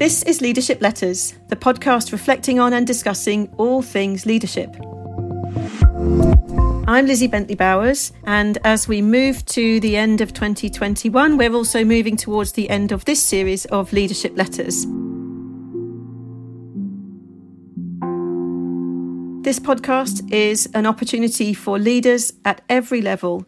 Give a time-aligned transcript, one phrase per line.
[0.00, 4.74] This is Leadership Letters, the podcast reflecting on and discussing all things leadership.
[6.88, 11.84] I'm Lizzie Bentley Bowers, and as we move to the end of 2021, we're also
[11.84, 14.86] moving towards the end of this series of Leadership Letters.
[19.44, 23.44] This podcast is an opportunity for leaders at every level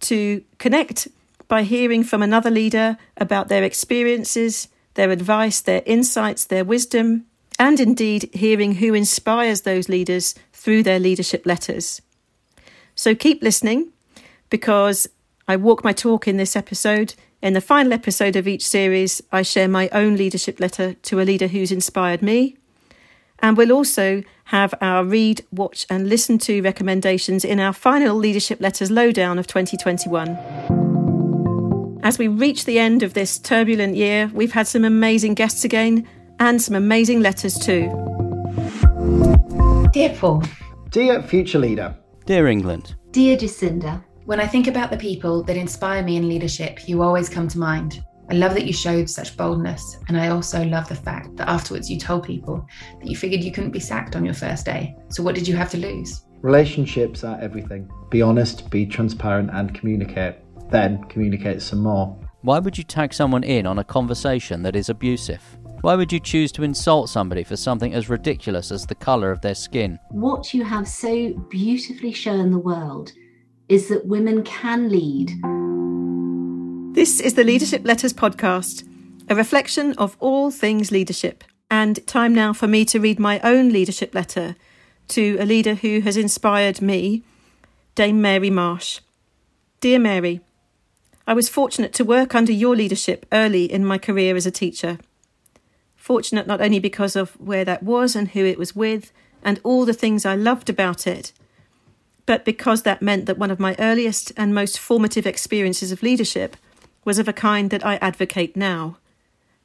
[0.00, 1.06] to connect
[1.46, 7.26] by hearing from another leader about their experiences, their advice, their insights, their wisdom,
[7.58, 12.02] and indeed hearing who inspires those leaders through their leadership letters.
[12.94, 13.92] So keep listening
[14.50, 15.08] because
[15.48, 17.14] I walk my talk in this episode.
[17.40, 21.24] In the final episode of each series, I share my own leadership letter to a
[21.24, 22.56] leader who's inspired me.
[23.40, 28.60] And we'll also have our read, watch, and listen to recommendations in our final Leadership
[28.60, 30.81] Letters Lowdown of 2021.
[32.02, 36.08] As we reach the end of this turbulent year, we've had some amazing guests again
[36.40, 37.88] and some amazing letters too.
[39.92, 40.42] Dear Paul,
[40.90, 46.02] Dear future leader, Dear England, Dear Jacinda, when I think about the people that inspire
[46.02, 48.04] me in leadership, you always come to mind.
[48.28, 51.88] I love that you showed such boldness, and I also love the fact that afterwards
[51.88, 52.66] you told people
[52.98, 54.96] that you figured you couldn't be sacked on your first day.
[55.10, 56.24] So, what did you have to lose?
[56.42, 57.90] relationships are everything.
[58.10, 60.36] Be honest, be transparent, and communicate.
[60.70, 62.16] Then communicate some more.
[62.42, 65.42] why would you tag someone in on a conversation that is abusive?
[65.82, 69.40] Why would you choose to insult somebody for something as ridiculous as the colour of
[69.40, 69.98] their skin?
[70.10, 73.12] what you have so beautifully shown the world
[73.68, 75.30] is that women can lead.
[76.94, 78.86] This is the Leadership Letters podcast,
[79.28, 81.42] a reflection of all things leadership.
[81.70, 84.56] And time now for me to read my own leadership letter
[85.08, 87.22] to a leader who has inspired me,
[87.94, 89.00] Dame Mary Marsh.
[89.80, 90.40] Dear Mary,
[91.26, 94.98] I was fortunate to work under your leadership early in my career as a teacher.
[95.96, 99.84] Fortunate not only because of where that was and who it was with, and all
[99.84, 101.32] the things I loved about it,
[102.26, 106.56] but because that meant that one of my earliest and most formative experiences of leadership
[107.04, 108.98] was of a kind that I advocate now.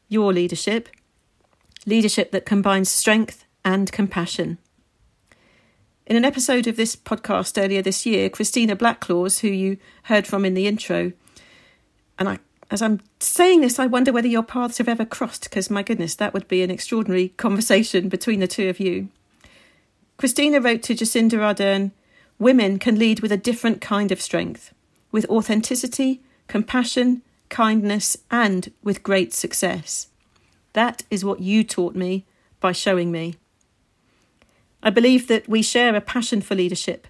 [0.10, 0.90] Your leadership.
[1.86, 4.58] Leadership that combines strength and compassion.
[6.06, 10.46] In an episode of this podcast earlier this year, Christina Blacklaws, who you heard from
[10.46, 11.12] in the intro,
[12.20, 12.40] and I,
[12.70, 16.16] as I'm saying this, I wonder whether your paths have ever crossed, because my goodness,
[16.16, 19.10] that would be an extraordinary conversation between the two of you.
[20.18, 21.92] Christina wrote to Jacinda Ardern
[22.40, 24.74] Women can lead with a different kind of strength,
[25.12, 30.08] with authenticity, compassion, kindness, and with great success.
[30.74, 32.26] That is what you taught me
[32.60, 33.36] by showing me.
[34.84, 37.08] I believe that we share a passion for leadership,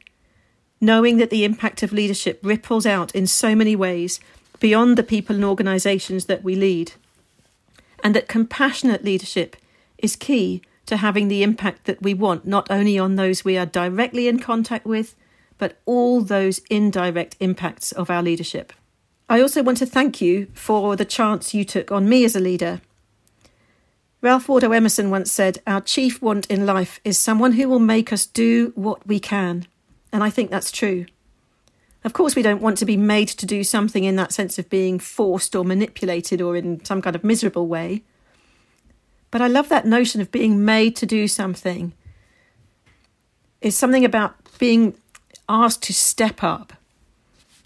[0.79, 4.19] knowing that the impact of leadership ripples out in so many ways
[4.59, 6.94] beyond the people and organisations that we lead,
[8.03, 9.56] and that compassionate leadership
[9.97, 13.66] is key to having the impact that we want, not only on those we are
[13.66, 15.16] directly in contact with,
[15.57, 18.73] but all those indirect impacts of our leadership.
[19.29, 22.40] I also want to thank you for the chance you took on me as a
[22.40, 22.81] leader.
[24.22, 28.13] Ralph Waldo Emerson once said, Our chief want in life is someone who will make
[28.13, 29.67] us do what we can.
[30.12, 31.06] And I think that's true.
[32.07, 34.69] Of course, we don't want to be made to do something in that sense of
[34.69, 38.01] being forced or manipulated or in some kind of miserable way.
[39.29, 41.91] But I love that notion of being made to do something.
[43.59, 44.96] It's something about being
[45.50, 46.72] asked to step up,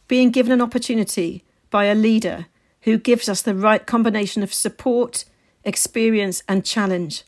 [0.08, 2.48] being given an opportunity by a leader
[2.82, 5.24] who gives us the right combination of support,
[5.64, 7.26] experience, and challenge,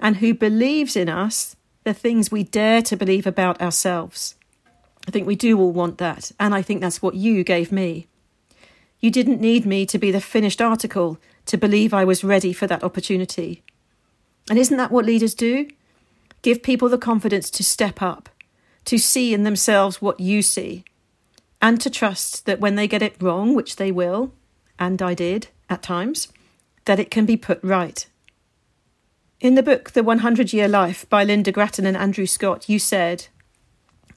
[0.00, 4.34] and who believes in us the things we dare to believe about ourselves.
[5.06, 8.06] I think we do all want that, and I think that's what you gave me.
[9.00, 12.68] You didn't need me to be the finished article to believe I was ready for
[12.68, 13.62] that opportunity.
[14.48, 15.68] And isn't that what leaders do?
[16.42, 18.28] Give people the confidence to step up,
[18.84, 20.84] to see in themselves what you see,
[21.60, 24.32] and to trust that when they get it wrong, which they will,
[24.78, 26.28] and I did at times,
[26.84, 28.06] that it can be put right.
[29.40, 33.26] In the book The 100 Year Life by Lynda Gratton and Andrew Scott, you said,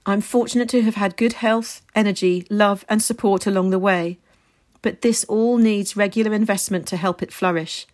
[0.05, 4.19] I'm fortunate to have had good health, energy, love, and support along the way,
[4.81, 7.87] but this all needs regular investment to help it flourish.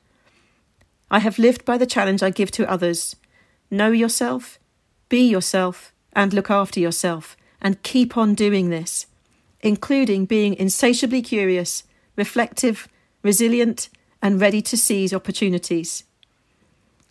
[1.10, 3.16] I have lived by the challenge I give to others
[3.74, 4.60] know yourself,
[5.08, 9.06] be yourself, and look after yourself, and keep on doing this,
[9.62, 11.84] including being insatiably curious,
[12.18, 12.90] reflective,
[13.24, 13.88] resilient,
[14.22, 16.04] and ready to seize opportunities.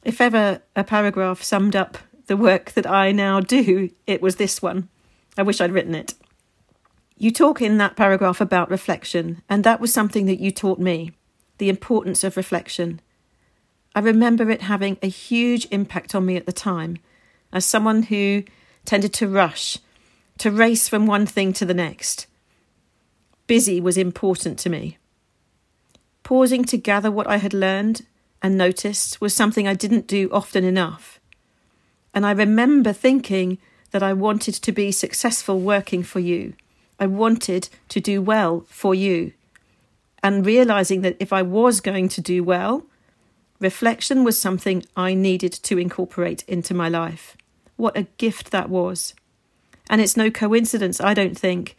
[0.05, 1.97] If ever a paragraph summed up
[2.31, 4.89] the work that I now do, it was this one.
[5.37, 6.15] I wish I'd written it.
[7.17, 11.11] You talk in that paragraph about reflection, and that was something that you taught me
[11.59, 13.01] the importance of reflection.
[13.97, 16.99] I remember it having a huge impact on me at the time,
[17.53, 18.45] as someone who
[18.85, 19.79] tended to rush,
[20.39, 22.29] to race from one thing to the next.
[23.49, 24.99] Busy was important to me.
[26.23, 28.07] Pausing to gather what I had learned
[28.41, 31.20] and noticed was something I didn't do often enough.
[32.15, 33.59] And I remember thinking
[33.91, 36.55] that I wanted to be successful working for you.
[36.99, 39.33] I wanted to do well for you.
[40.23, 42.85] And realizing that if I was going to do well,
[43.59, 47.37] reflection was something I needed to incorporate into my life.
[47.77, 49.15] What a gift that was.
[49.89, 51.77] And it's no coincidence, I don't think,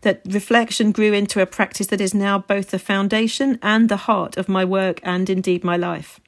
[0.00, 4.36] that reflection grew into a practice that is now both the foundation and the heart
[4.36, 6.20] of my work and indeed my life.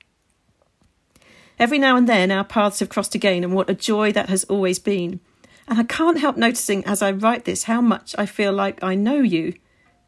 [1.58, 4.44] Every now and then our paths have crossed again, and what a joy that has
[4.44, 5.20] always been.
[5.66, 8.94] And I can't help noticing as I write this how much I feel like I
[8.94, 9.54] know you,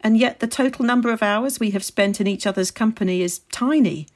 [0.02, 3.40] and yet the total number of hours we have spent in each other's company is
[3.50, 4.06] tiny.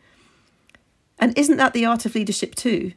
[1.18, 2.92] And isn't that the art of leadership too?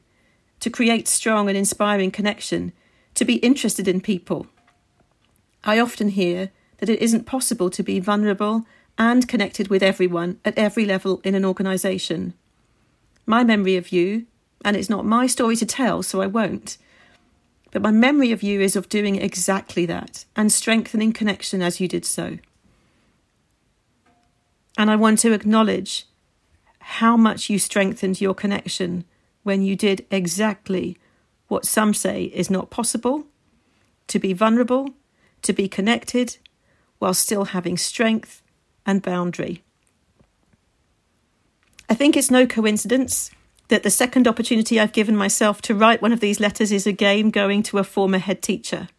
[0.60, 2.74] To create strong and inspiring connection,
[3.16, 4.48] to be interested in people.
[5.64, 8.66] I often hear that it isn't possible to be vulnerable
[8.98, 12.34] and connected with everyone at every level in an organisation
[13.26, 14.26] my memory of you,
[14.64, 16.78] and it's not my story to tell, so I won't.
[17.72, 21.88] But my memory of you is of doing exactly that and strengthening connection as you
[21.88, 22.38] did so.
[24.78, 26.06] And I want to acknowledge
[26.80, 29.06] how much you strengthened your connection
[29.44, 30.98] when you did exactly
[31.48, 33.26] what some say is not possible
[34.08, 34.90] to be vulnerable,
[35.42, 36.38] to be connected,
[37.00, 38.42] while still having strength
[38.86, 39.65] and boundary.
[41.90, 43.30] I think it's no coincidence
[43.68, 47.30] that the second opportunity I've given myself to write one of these letters is again
[47.30, 48.90] going to a former head teacher.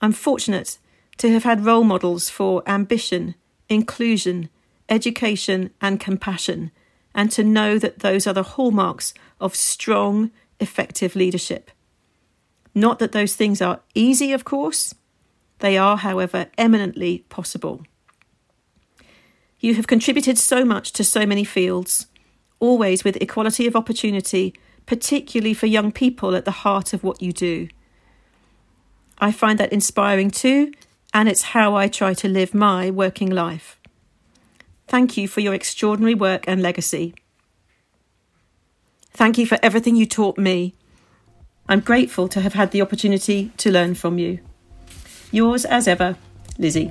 [0.00, 0.78] I'm fortunate
[1.18, 3.34] to have had role models for ambition,
[3.68, 4.48] inclusion,
[4.88, 6.70] education, and compassion,
[7.14, 10.30] and to know that those are the hallmarks of strong,
[10.60, 11.70] effective leadership.
[12.74, 14.94] Not that those things are easy, of course,
[15.58, 17.84] they are, however, eminently possible.
[19.62, 22.06] You have contributed so much to so many fields,
[22.58, 24.54] always with equality of opportunity,
[24.86, 27.68] particularly for young people at the heart of what you do.
[29.18, 30.72] I find that inspiring too,
[31.14, 33.78] and it's how I try to live my working life.
[34.88, 37.14] Thank you for your extraordinary work and legacy.
[39.12, 40.74] Thank you for everything you taught me.
[41.68, 44.40] I'm grateful to have had the opportunity to learn from you.
[45.30, 46.16] Yours as ever,
[46.58, 46.90] Lizzie.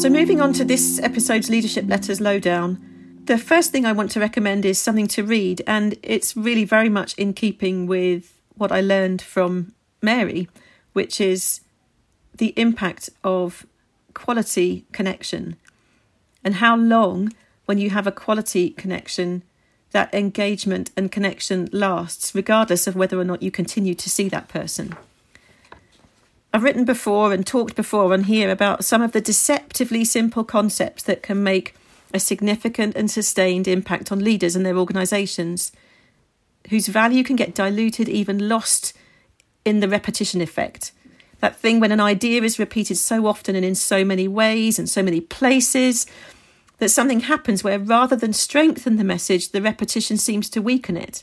[0.00, 2.80] So, moving on to this episode's Leadership Letters Lowdown,
[3.26, 6.88] the first thing I want to recommend is something to read, and it's really very
[6.88, 10.48] much in keeping with what I learned from Mary,
[10.94, 11.60] which is
[12.34, 13.66] the impact of
[14.14, 15.56] quality connection
[16.42, 17.34] and how long,
[17.66, 19.42] when you have a quality connection,
[19.90, 24.48] that engagement and connection lasts, regardless of whether or not you continue to see that
[24.48, 24.96] person.
[26.52, 31.04] I've written before and talked before on here about some of the deceptively simple concepts
[31.04, 31.76] that can make
[32.12, 35.70] a significant and sustained impact on leaders and their organisations,
[36.68, 38.92] whose value can get diluted, even lost
[39.64, 40.90] in the repetition effect.
[41.38, 44.88] That thing when an idea is repeated so often and in so many ways and
[44.88, 46.04] so many places
[46.78, 51.22] that something happens where rather than strengthen the message, the repetition seems to weaken it.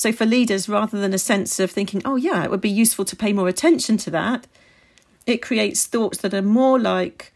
[0.00, 3.04] So for leaders, rather than a sense of thinking, oh, yeah, it would be useful
[3.04, 4.46] to pay more attention to that,
[5.26, 7.34] it creates thoughts that are more like,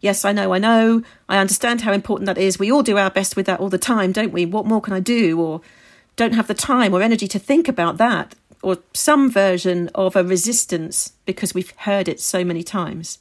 [0.00, 2.58] yes, I know, I know, I understand how important that is.
[2.58, 4.44] We all do our best with that all the time, don't we?
[4.44, 5.40] What more can I do?
[5.40, 5.60] Or
[6.16, 8.34] don't have the time or energy to think about that.
[8.60, 13.20] Or some version of a resistance because we've heard it so many times.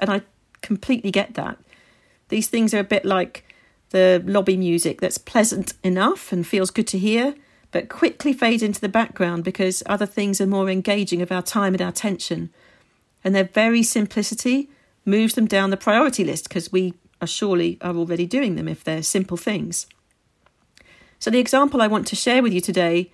[0.00, 0.22] And I
[0.62, 1.58] completely get that.
[2.30, 3.44] These things are a bit like
[3.90, 7.34] the lobby music that's pleasant enough and feels good to hear,
[7.74, 11.74] but quickly fade into the background because other things are more engaging of our time
[11.74, 12.50] and our attention.
[13.24, 14.70] And their very simplicity
[15.04, 18.84] moves them down the priority list because we are surely are already doing them if
[18.84, 19.88] they're simple things.
[21.18, 23.10] So the example I want to share with you today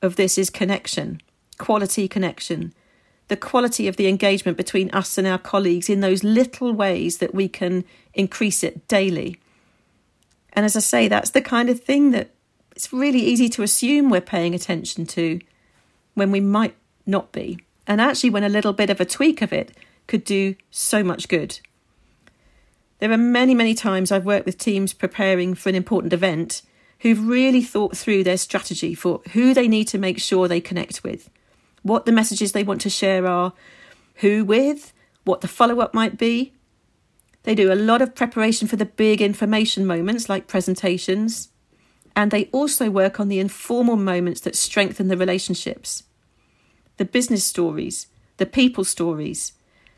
[0.00, 1.20] of this is connection,
[1.58, 2.72] quality connection,
[3.26, 7.34] the quality of the engagement between us and our colleagues in those little ways that
[7.34, 9.40] we can increase it daily.
[10.52, 12.30] And as I say, that's the kind of thing that
[12.74, 15.40] it's really easy to assume we're paying attention to
[16.14, 16.74] when we might
[17.06, 17.60] not be.
[17.86, 19.72] And actually, when a little bit of a tweak of it
[20.06, 21.60] could do so much good.
[22.98, 26.62] There are many, many times I've worked with teams preparing for an important event
[27.00, 31.04] who've really thought through their strategy for who they need to make sure they connect
[31.04, 31.28] with,
[31.82, 33.52] what the messages they want to share are,
[34.16, 34.92] who with,
[35.24, 36.52] what the follow up might be.
[37.42, 41.50] They do a lot of preparation for the big information moments like presentations,
[42.16, 46.04] and they also work on the informal moments that strengthen the relationships.
[46.96, 48.06] The business stories,
[48.36, 49.52] the people stories,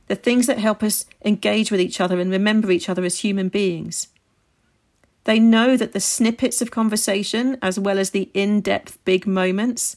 [0.07, 3.49] the things that help us engage with each other and remember each other as human
[3.49, 4.09] beings.
[5.25, 9.97] They know that the snippets of conversation, as well as the in depth big moments,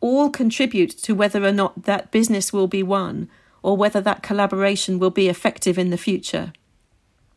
[0.00, 3.28] all contribute to whether or not that business will be won
[3.62, 6.52] or whether that collaboration will be effective in the future.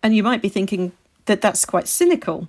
[0.04, 0.92] And you might be thinking
[1.26, 2.48] that that's quite cynical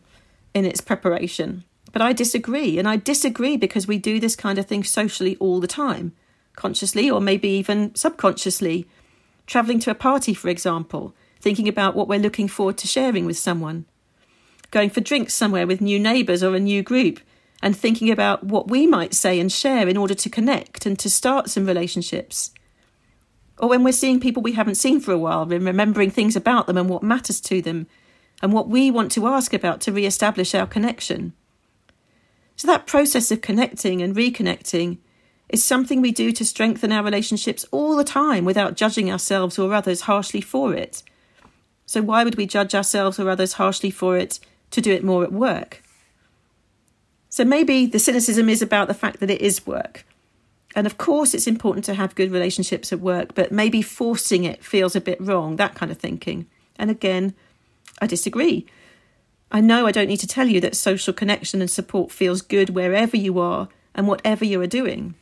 [0.54, 1.64] in its preparation.
[1.92, 5.60] But I disagree, and I disagree because we do this kind of thing socially all
[5.60, 6.12] the time,
[6.54, 8.86] consciously or maybe even subconsciously.
[9.46, 13.38] Travelling to a party, for example, thinking about what we're looking forward to sharing with
[13.38, 13.86] someone.
[14.70, 17.18] Going for drinks somewhere with new neighbours or a new group,
[17.62, 21.10] and thinking about what we might say and share in order to connect and to
[21.10, 22.52] start some relationships.
[23.58, 26.66] Or when we're seeing people we haven't seen for a while and remembering things about
[26.66, 27.86] them and what matters to them
[28.42, 31.32] and what we want to ask about to re establish our connection.
[32.56, 34.98] So, that process of connecting and reconnecting
[35.48, 39.74] is something we do to strengthen our relationships all the time without judging ourselves or
[39.74, 41.02] others harshly for it.
[41.86, 44.38] So, why would we judge ourselves or others harshly for it
[44.70, 45.82] to do it more at work?
[47.28, 50.04] So, maybe the cynicism is about the fact that it is work.
[50.76, 54.64] And of course, it's important to have good relationships at work, but maybe forcing it
[54.64, 56.46] feels a bit wrong, that kind of thinking.
[56.76, 57.34] And again,
[58.00, 58.66] I disagree.
[59.52, 62.70] I know I don't need to tell you that social connection and support feels good
[62.70, 65.14] wherever you are and whatever you are doing.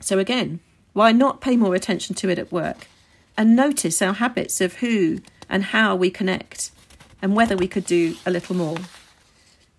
[0.00, 0.60] So, again,
[0.92, 2.86] why not pay more attention to it at work
[3.36, 6.70] and notice our habits of who and how we connect
[7.20, 8.78] and whether we could do a little more?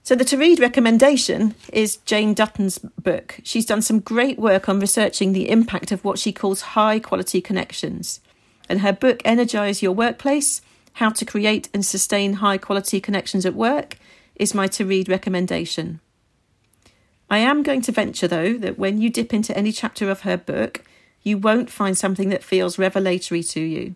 [0.04, 3.40] So, the to read recommendation is Jane Dutton's book.
[3.44, 7.40] She's done some great work on researching the impact of what she calls high quality
[7.40, 8.20] connections.
[8.68, 10.62] And her book, Energize Your Workplace
[10.94, 13.98] How to Create and Sustain High Quality Connections at Work,
[14.36, 16.00] is my to read recommendation.
[17.30, 20.38] I am going to venture, though, that when you dip into any chapter of her
[20.38, 20.84] book,
[21.24, 23.96] you won't find something that feels revelatory to you.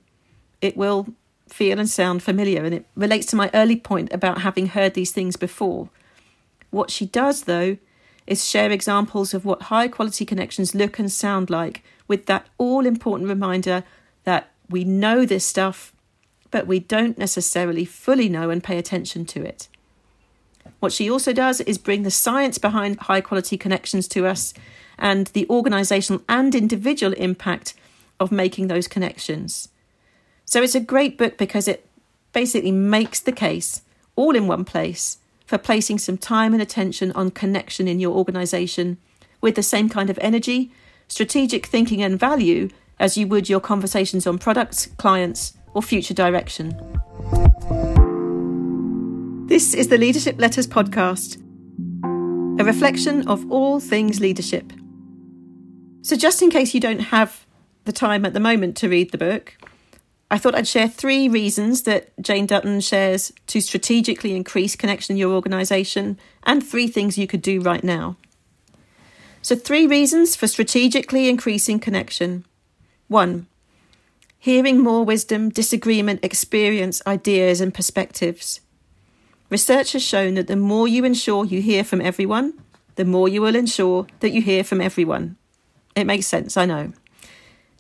[0.62, 1.08] It will
[1.48, 5.12] feel and sound familiar, and it relates to my early point about having heard these
[5.12, 5.90] things before.
[6.72, 7.78] What she does, though,
[8.26, 12.86] is share examples of what high quality connections look and sound like, with that all
[12.86, 13.84] important reminder
[14.24, 15.94] that we know this stuff,
[16.58, 19.68] but we don't necessarily fully know and pay attention to it.
[20.80, 24.56] What she also does is bring the science behind high quality connections to us
[24.98, 27.76] and the organisational and individual impact
[28.20, 29.70] of making those connections.
[30.46, 31.88] So it's a great book because it
[32.34, 33.84] basically makes the case
[34.16, 38.98] all in one place for placing some time and attention on connection in your organisation
[39.42, 40.72] with the same kind of energy,
[41.08, 46.70] strategic thinking, and value as you would your conversations on products, clients, or future direction.
[49.48, 51.38] This is the Leadership Letters podcast,
[52.60, 54.74] a reflection of all things leadership.
[56.02, 57.46] So, just in case you don't have
[57.86, 59.56] the time at the moment to read the book,
[60.32, 65.18] I thought I'd share three reasons that Jane Dutton shares to strategically increase connection in
[65.20, 68.18] your organisation and three things you could do right now.
[69.44, 72.46] So, three reasons for strategically increasing connection.
[73.10, 73.46] One,
[74.40, 78.62] hearing more wisdom, disagreement, experience, ideas, and perspectives.
[79.50, 82.54] Research has shown that the more you ensure you hear from everyone,
[82.96, 85.38] the more you will ensure that you hear from everyone.
[85.96, 86.94] It makes sense, I know.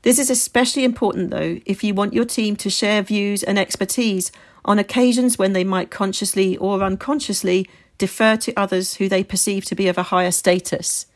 [0.04, 4.32] This is especially important, though, if you want your team to share views and expertise
[4.64, 9.76] on occasions when they might consciously or unconsciously defer to others who they perceive to
[9.76, 11.08] be of a higher status.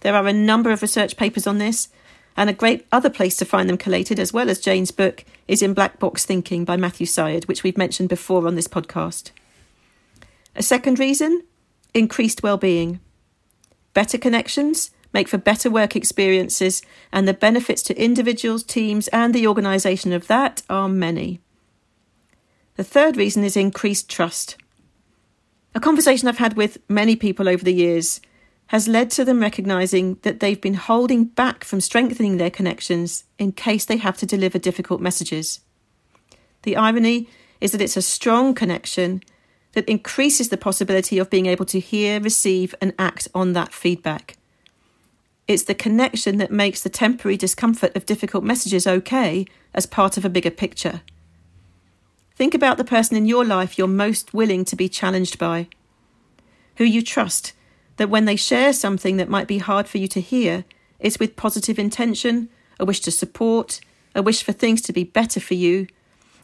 [0.00, 1.88] There are a number of research papers on this,
[2.36, 5.62] and a great other place to find them collated, as well as Jane's book, is
[5.62, 9.30] in Black Box Thinking by Matthew Syed, which we've mentioned before on this podcast.
[10.54, 11.42] A second reason
[11.94, 13.00] increased well-being.
[13.94, 19.46] Better connections make for better work experiences, and the benefits to individuals, teams, and the
[19.46, 21.40] organisation of that are many.
[22.76, 24.56] The third reason is increased trust.
[25.74, 28.20] A conversation I've had with many people over the years
[28.72, 33.52] has led to them recognising that they've been holding back from strengthening their connections in
[33.52, 35.60] case they have to deliver difficult messages.
[36.62, 37.28] The irony
[37.60, 39.22] is that it's a strong connection
[39.72, 44.38] that increases the possibility of being able to hear, receive, and act on that feedback.
[45.46, 50.24] It's the connection that makes the temporary discomfort of difficult messages okay as part of
[50.24, 51.02] a bigger picture.
[52.36, 55.68] Think about the person in your life you're most willing to be challenged by,
[56.76, 57.52] who you trust
[57.96, 60.64] that when they share something that might be hard for you to hear,
[60.98, 63.80] it's with positive intention, a wish to support,
[64.14, 65.86] a wish for things to be better for you,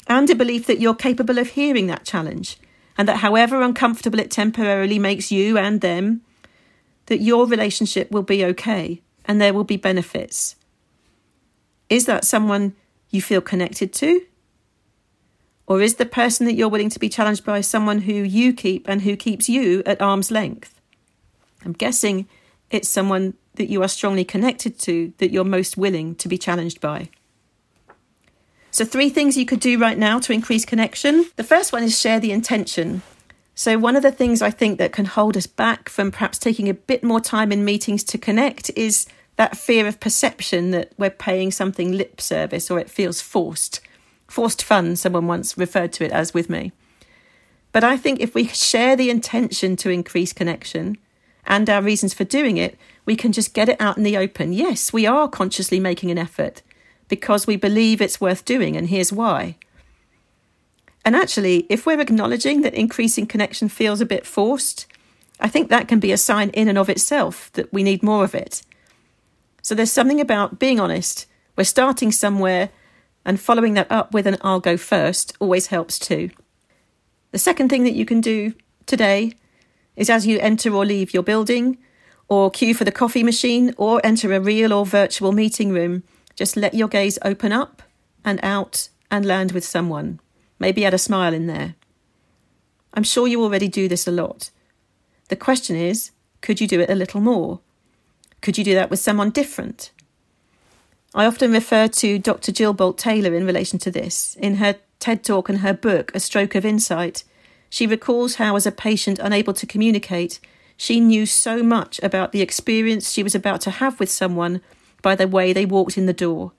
[0.07, 2.59] and a belief that you're capable of hearing that challenge,
[2.97, 6.23] and that however uncomfortable it temporarily makes you and them,
[7.07, 10.57] that your relationship will be okay and there will be benefits.
[11.89, 12.75] Is that someone
[13.11, 14.23] you feel connected to?
[15.67, 18.89] Or is the person that you're willing to be challenged by someone who you keep
[18.89, 20.78] and who keeps you at arm's length?
[21.65, 22.29] I'm guessing
[22.71, 26.81] it's someone that you are strongly connected to that you're most willing to be challenged
[26.81, 27.11] by.
[28.71, 31.27] So, three things you could do right now to increase connection.
[31.37, 33.03] The first one is share the intention.
[33.55, 36.69] So, one of the things I think that can hold us back from perhaps taking
[36.69, 41.11] a bit more time in meetings to connect is that fear of perception that we're
[41.11, 43.81] paying something lip service or it feels forced.
[44.27, 46.73] Forced fun, someone once referred to it as with me.
[47.73, 50.99] But I think if we share the intention to increase connection
[51.49, 54.53] and our reasons for doing it, we can just get it out in the open.
[54.53, 56.63] Yes, we are consciously making an effort
[57.09, 59.57] because we believe it's worth doing, and here's why.
[61.07, 64.87] And actually, if we're acknowledging that increasing connection feels a bit forced,
[65.41, 68.25] I think that can be a sign in and of itself that we need more
[68.25, 68.63] of it.
[69.63, 71.27] So there's something about being honest.
[71.57, 72.69] We're starting somewhere
[73.25, 76.31] and following that up with an I'll go first always helps too.
[77.31, 78.53] The second thing that you can do
[78.85, 79.33] today
[79.99, 81.77] is as you enter or leave your building,
[82.29, 86.05] or queue for the coffee machine, or enter a real or virtual meeting room,
[86.37, 87.83] just let your gaze open up
[88.25, 90.21] and out and land with someone.
[90.59, 91.75] Maybe add a smile in there.
[92.95, 94.51] I'm sure you already do this a lot.
[95.29, 97.61] The question is could you do it a little more?
[98.41, 99.91] Could you do that with someone different?
[101.15, 102.53] I often refer to Dr.
[102.53, 104.37] Jill Bolte Taylor in relation to this.
[104.37, 107.25] In her TED talk and her book, A Stroke of Insight,
[107.71, 110.41] she recalls how, as a patient unable to communicate,
[110.77, 114.61] she knew so much about the experience she was about to have with someone
[115.03, 116.53] by the way they walked in the door.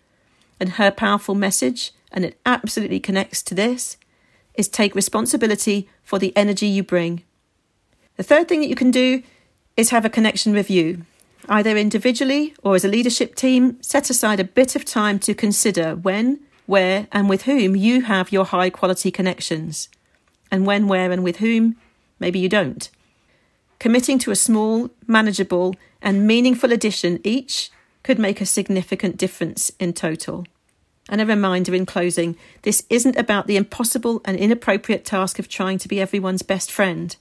[0.60, 3.98] And her powerful message, and it absolutely connects to this,
[4.56, 7.24] is take responsibility for the energy you bring.
[8.18, 9.24] The third thing that you can do
[9.78, 11.06] is have a connection review.
[11.48, 15.96] Either individually or as a leadership team, set aside a bit of time to consider
[15.96, 19.88] when, where, and with whom you have your high quality connections.
[20.52, 21.76] And when, where, and with whom,
[22.20, 22.90] maybe you don't.
[23.80, 27.72] Committing to a small, manageable, and meaningful addition each
[28.04, 30.46] could make a significant difference in total.
[31.08, 35.78] And a reminder in closing this isn't about the impossible and inappropriate task of trying
[35.80, 37.16] to be everyone's best friend.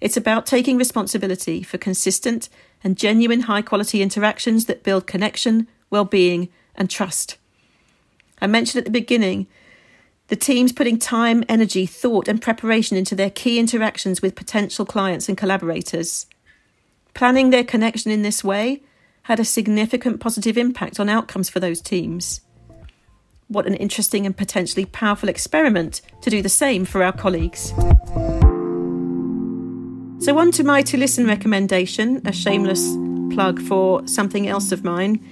[0.00, 2.48] It's about taking responsibility for consistent
[2.84, 7.38] and genuine high quality interactions that build connection, well being, and trust.
[8.40, 9.46] I mentioned at the beginning
[10.28, 15.28] the teams putting time, energy, thought, and preparation into their key interactions with potential clients
[15.28, 16.26] and collaborators.
[17.14, 18.82] Planning their connection in this way
[19.22, 22.40] had a significant positive impact on outcomes for those teams.
[23.48, 27.72] What an interesting and potentially powerful experiment to do the same for our colleagues.
[30.18, 32.84] So, on to my to listen recommendation, a shameless
[33.32, 35.24] plug for something else of mine.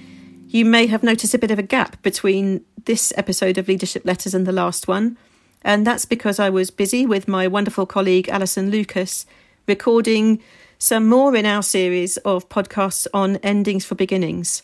[0.55, 4.35] You may have noticed a bit of a gap between this episode of Leadership Letters
[4.35, 5.19] and the last one,
[5.63, 9.27] and that's because I was busy with my wonderful colleague Alison Lucas
[9.67, 10.41] recording
[10.79, 14.63] some more in our series of podcasts on endings for beginnings.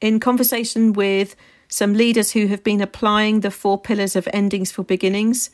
[0.00, 1.36] In conversation with
[1.68, 5.50] some leaders who have been applying the four pillars of endings for beginnings,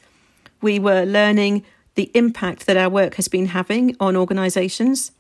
[0.61, 1.65] we were learning
[1.97, 5.11] the impact that our work has been having on organisations.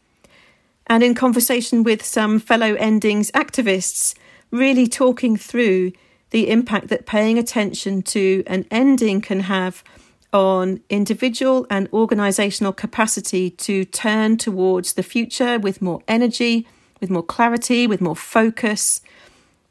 [0.86, 4.14] And in conversation with some fellow endings activists,
[4.52, 5.92] really talking through
[6.30, 9.82] the impact that paying attention to an ending can have
[10.32, 16.66] on individual and organisational capacity to turn towards the future with more energy,
[17.00, 19.02] with more clarity, with more focus,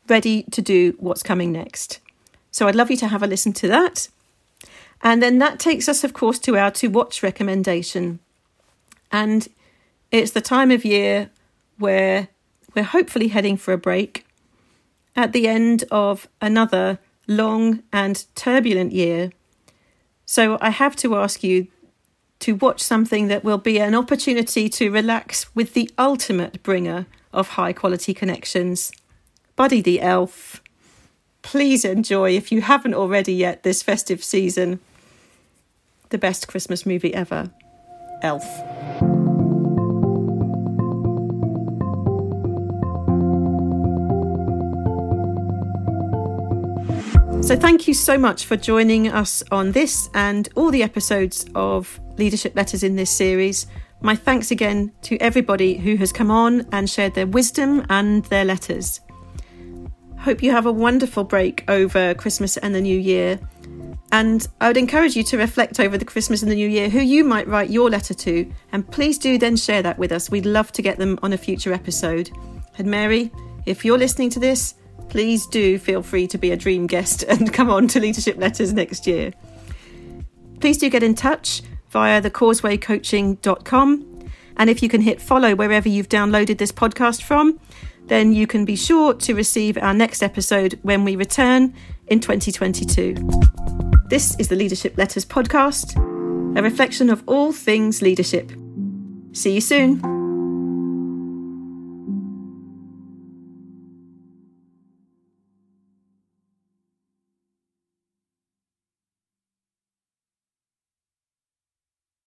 [0.07, 1.99] ready to do what's coming next.
[2.51, 4.09] So I'd love you to have a listen to that.
[5.01, 8.19] And then that takes us, of course, to our to watch recommendation.
[9.11, 9.47] And
[10.11, 11.31] it's the time of year
[11.79, 12.27] where
[12.75, 14.25] we're hopefully heading for a break
[15.15, 19.31] at the end of another long and turbulent year.
[20.25, 21.67] So I have to ask you
[22.39, 27.49] to watch something that will be an opportunity to relax with the ultimate bringer of
[27.49, 28.91] high quality connections
[29.55, 30.61] Buddy the Elf.
[31.41, 34.79] Please enjoy, if you haven't already yet, this festive season
[36.09, 37.51] the best Christmas movie ever
[38.21, 39.20] Elf.
[47.51, 51.99] So, thank you so much for joining us on this and all the episodes of
[52.17, 53.67] Leadership Letters in this series.
[53.99, 58.45] My thanks again to everybody who has come on and shared their wisdom and their
[58.45, 59.01] letters.
[60.19, 63.37] Hope you have a wonderful break over Christmas and the New Year
[64.13, 67.01] And I would encourage you to reflect over the Christmas and the New Year who
[67.01, 70.31] you might write your letter to, and please do then share that with us.
[70.31, 72.31] We'd love to get them on a future episode.
[72.77, 73.29] And Mary,
[73.65, 74.75] if you're listening to this,
[75.11, 78.73] please do feel free to be a dream guest and come on to Leadership Letters
[78.73, 79.33] next year.
[80.59, 84.07] Please do get in touch via thecausewaycoaching.com.
[84.57, 87.59] And if you can hit follow wherever you've downloaded this podcast from,
[88.07, 91.73] then you can be sure to receive our next episode when we return
[92.07, 93.15] in 2022.
[94.07, 95.97] This is the Leadership Letters podcast,
[96.57, 98.51] a reflection of all things leadership.
[99.33, 100.20] See you soon.